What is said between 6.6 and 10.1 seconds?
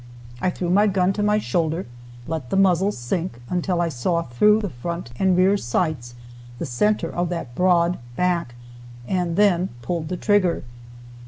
center of that broad back and then pulled